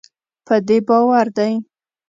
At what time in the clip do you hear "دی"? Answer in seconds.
1.37-1.53